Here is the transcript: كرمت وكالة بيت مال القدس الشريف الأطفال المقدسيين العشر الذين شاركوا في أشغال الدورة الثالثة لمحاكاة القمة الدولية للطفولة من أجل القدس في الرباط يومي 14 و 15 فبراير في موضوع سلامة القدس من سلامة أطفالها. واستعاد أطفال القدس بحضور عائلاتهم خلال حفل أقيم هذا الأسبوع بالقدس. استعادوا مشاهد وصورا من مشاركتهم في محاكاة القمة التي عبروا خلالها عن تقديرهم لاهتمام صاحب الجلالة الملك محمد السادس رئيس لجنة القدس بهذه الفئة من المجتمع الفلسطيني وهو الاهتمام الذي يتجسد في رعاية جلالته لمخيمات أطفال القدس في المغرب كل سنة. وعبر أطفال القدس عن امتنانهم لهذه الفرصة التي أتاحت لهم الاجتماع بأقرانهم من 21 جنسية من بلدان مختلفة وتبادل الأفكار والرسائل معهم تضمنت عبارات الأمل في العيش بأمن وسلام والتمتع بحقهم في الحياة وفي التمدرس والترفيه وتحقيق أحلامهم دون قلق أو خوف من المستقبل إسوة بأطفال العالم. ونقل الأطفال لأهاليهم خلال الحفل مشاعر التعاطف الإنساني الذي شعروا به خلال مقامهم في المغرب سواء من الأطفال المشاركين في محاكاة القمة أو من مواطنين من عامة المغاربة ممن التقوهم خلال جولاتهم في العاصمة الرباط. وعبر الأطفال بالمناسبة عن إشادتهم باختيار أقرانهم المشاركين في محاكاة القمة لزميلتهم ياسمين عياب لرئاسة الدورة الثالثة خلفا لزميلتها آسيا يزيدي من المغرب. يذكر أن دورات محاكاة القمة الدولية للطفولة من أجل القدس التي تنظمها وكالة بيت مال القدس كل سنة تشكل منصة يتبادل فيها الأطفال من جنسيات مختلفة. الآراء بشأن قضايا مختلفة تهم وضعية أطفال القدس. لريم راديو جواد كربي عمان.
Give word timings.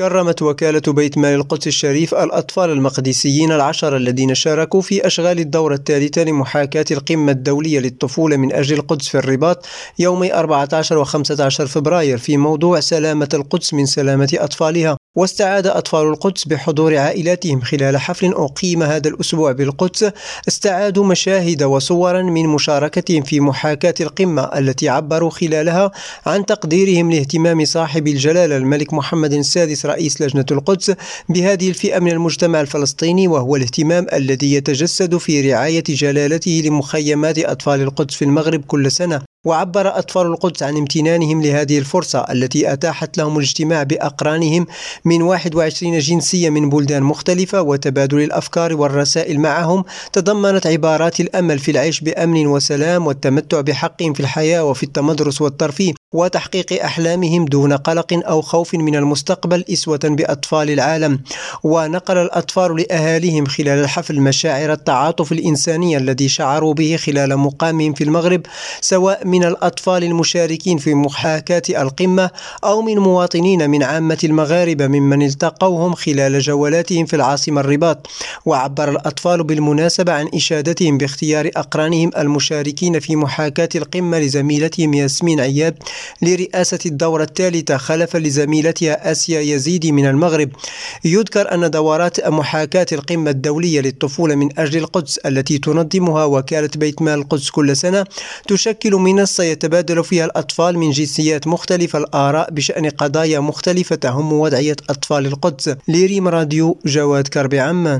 كرمت 0.00 0.42
وكالة 0.42 0.92
بيت 0.92 1.18
مال 1.18 1.34
القدس 1.34 1.66
الشريف 1.66 2.14
الأطفال 2.14 2.70
المقدسيين 2.70 3.52
العشر 3.52 3.96
الذين 3.96 4.34
شاركوا 4.34 4.80
في 4.80 5.06
أشغال 5.06 5.38
الدورة 5.38 5.74
الثالثة 5.74 6.24
لمحاكاة 6.24 6.84
القمة 6.90 7.32
الدولية 7.32 7.80
للطفولة 7.80 8.36
من 8.36 8.52
أجل 8.52 8.76
القدس 8.76 9.08
في 9.08 9.18
الرباط 9.18 9.66
يومي 9.98 10.34
14 10.34 10.98
و 10.98 11.04
15 11.04 11.66
فبراير 11.66 12.18
في 12.18 12.36
موضوع 12.36 12.80
سلامة 12.80 13.28
القدس 13.34 13.74
من 13.74 13.86
سلامة 13.86 14.28
أطفالها. 14.34 14.96
واستعاد 15.16 15.66
أطفال 15.66 16.06
القدس 16.06 16.44
بحضور 16.44 16.96
عائلاتهم 16.96 17.60
خلال 17.60 17.96
حفل 17.96 18.32
أقيم 18.32 18.82
هذا 18.82 19.08
الأسبوع 19.08 19.52
بالقدس. 19.52 20.10
استعادوا 20.48 21.04
مشاهد 21.04 21.62
وصورا 21.62 22.22
من 22.22 22.46
مشاركتهم 22.46 23.22
في 23.22 23.40
محاكاة 23.40 23.94
القمة 24.00 24.42
التي 24.42 24.88
عبروا 24.88 25.30
خلالها 25.30 25.90
عن 26.26 26.46
تقديرهم 26.46 27.12
لاهتمام 27.12 27.64
صاحب 27.64 28.08
الجلالة 28.08 28.56
الملك 28.56 28.92
محمد 28.94 29.32
السادس 29.32 29.86
رئيس 29.90 30.22
لجنة 30.22 30.44
القدس 30.50 30.92
بهذه 31.28 31.68
الفئة 31.68 31.98
من 31.98 32.10
المجتمع 32.12 32.60
الفلسطيني 32.60 33.28
وهو 33.28 33.56
الاهتمام 33.56 34.06
الذي 34.12 34.54
يتجسد 34.54 35.16
في 35.16 35.52
رعاية 35.52 35.84
جلالته 35.88 36.62
لمخيمات 36.64 37.38
أطفال 37.38 37.80
القدس 37.80 38.14
في 38.14 38.24
المغرب 38.24 38.64
كل 38.64 38.90
سنة. 38.90 39.22
وعبر 39.44 39.98
أطفال 39.98 40.26
القدس 40.26 40.62
عن 40.62 40.76
امتنانهم 40.76 41.42
لهذه 41.42 41.78
الفرصة 41.78 42.18
التي 42.18 42.72
أتاحت 42.72 43.18
لهم 43.18 43.36
الاجتماع 43.36 43.82
بأقرانهم 43.82 44.66
من 45.04 45.22
21 45.22 45.98
جنسية 45.98 46.50
من 46.50 46.70
بلدان 46.70 47.02
مختلفة 47.02 47.62
وتبادل 47.62 48.20
الأفكار 48.20 48.74
والرسائل 48.74 49.40
معهم 49.40 49.84
تضمنت 50.12 50.66
عبارات 50.66 51.20
الأمل 51.20 51.58
في 51.58 51.70
العيش 51.70 52.00
بأمن 52.00 52.46
وسلام 52.46 53.06
والتمتع 53.06 53.60
بحقهم 53.60 54.12
في 54.12 54.20
الحياة 54.20 54.64
وفي 54.64 54.82
التمدرس 54.82 55.42
والترفيه 55.42 55.92
وتحقيق 56.14 56.84
أحلامهم 56.84 57.44
دون 57.44 57.72
قلق 57.72 58.20
أو 58.26 58.42
خوف 58.42 58.74
من 58.74 58.96
المستقبل 58.96 59.64
إسوة 59.72 60.00
بأطفال 60.04 60.70
العالم. 60.70 61.20
ونقل 61.62 62.18
الأطفال 62.18 62.76
لأهاليهم 62.76 63.46
خلال 63.46 63.78
الحفل 63.78 64.20
مشاعر 64.20 64.72
التعاطف 64.72 65.32
الإنساني 65.32 65.96
الذي 65.96 66.28
شعروا 66.28 66.74
به 66.74 66.96
خلال 66.96 67.36
مقامهم 67.36 67.92
في 67.92 68.04
المغرب 68.04 68.42
سواء 68.80 69.29
من 69.30 69.44
الأطفال 69.44 70.04
المشاركين 70.04 70.78
في 70.78 70.94
محاكاة 70.94 71.62
القمة 71.82 72.30
أو 72.64 72.82
من 72.82 72.98
مواطنين 72.98 73.70
من 73.70 73.82
عامة 73.82 74.18
المغاربة 74.24 74.86
ممن 74.86 75.22
التقوهم 75.22 75.94
خلال 75.94 76.40
جولاتهم 76.40 77.06
في 77.06 77.16
العاصمة 77.16 77.60
الرباط. 77.60 78.06
وعبر 78.46 78.90
الأطفال 78.90 79.44
بالمناسبة 79.44 80.12
عن 80.12 80.28
إشادتهم 80.34 80.98
باختيار 80.98 81.50
أقرانهم 81.56 82.10
المشاركين 82.18 83.00
في 83.00 83.16
محاكاة 83.16 83.68
القمة 83.74 84.18
لزميلتهم 84.18 84.94
ياسمين 84.94 85.40
عياب 85.40 85.74
لرئاسة 86.22 86.78
الدورة 86.86 87.22
الثالثة 87.22 87.76
خلفا 87.76 88.18
لزميلتها 88.18 89.10
آسيا 89.12 89.40
يزيدي 89.40 89.92
من 89.92 90.06
المغرب. 90.06 90.50
يذكر 91.04 91.54
أن 91.54 91.70
دورات 91.70 92.28
محاكاة 92.28 92.86
القمة 92.92 93.30
الدولية 93.30 93.80
للطفولة 93.80 94.34
من 94.34 94.58
أجل 94.58 94.78
القدس 94.78 95.18
التي 95.18 95.58
تنظمها 95.58 96.24
وكالة 96.24 96.70
بيت 96.76 97.02
مال 97.02 97.18
القدس 97.18 97.50
كل 97.50 97.76
سنة 97.76 98.04
تشكل 98.48 98.94
منصة 99.20 99.44
يتبادل 99.44 100.04
فيها 100.04 100.24
الأطفال 100.24 100.78
من 100.78 100.90
جنسيات 100.90 101.46
مختلفة. 101.46 101.98
الآراء 101.98 102.50
بشأن 102.50 102.86
قضايا 102.90 103.40
مختلفة 103.40 103.96
تهم 103.96 104.32
وضعية 104.32 104.76
أطفال 104.90 105.26
القدس. 105.26 105.76
لريم 105.88 106.28
راديو 106.28 106.78
جواد 106.86 107.28
كربي 107.28 107.60
عمان. 107.60 107.98